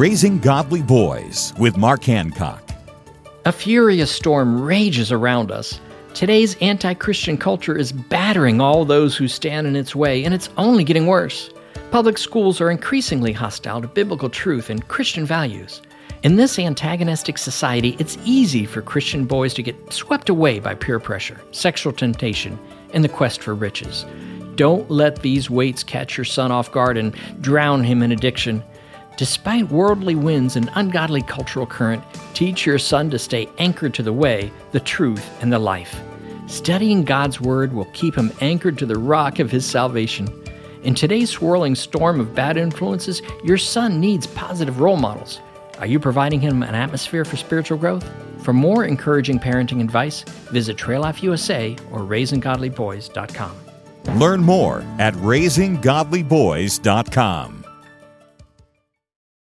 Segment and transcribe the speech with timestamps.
[0.00, 2.70] Raising Godly Boys with Mark Hancock.
[3.44, 5.78] A furious storm rages around us.
[6.14, 10.48] Today's anti Christian culture is battering all those who stand in its way, and it's
[10.56, 11.50] only getting worse.
[11.90, 15.82] Public schools are increasingly hostile to biblical truth and Christian values.
[16.22, 20.98] In this antagonistic society, it's easy for Christian boys to get swept away by peer
[20.98, 22.58] pressure, sexual temptation,
[22.94, 24.06] and the quest for riches.
[24.54, 28.64] Don't let these weights catch your son off guard and drown him in addiction.
[29.20, 32.02] Despite worldly winds and ungodly cultural current,
[32.32, 36.00] teach your son to stay anchored to the way, the truth, and the life.
[36.46, 40.26] Studying God's Word will keep him anchored to the rock of his salvation.
[40.84, 45.38] In today's swirling storm of bad influences, your son needs positive role models.
[45.80, 48.10] Are you providing him an atmosphere for spiritual growth?
[48.42, 54.18] For more encouraging parenting advice, visit Trail Life USA or RaisingGodlyBoys.com.
[54.18, 57.59] Learn more at raisinggodlyboys.com.